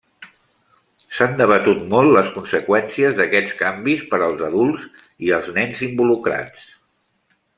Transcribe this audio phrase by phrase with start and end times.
[1.17, 6.65] S'han debatut molt les conseqüències d'aquests canvis per als adults i els nens involucrats.